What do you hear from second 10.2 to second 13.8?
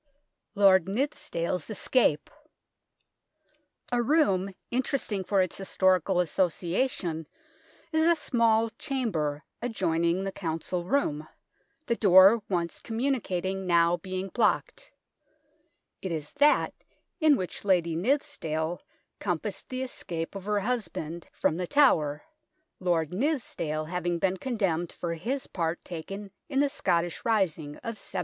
the Council Room, the door once communicating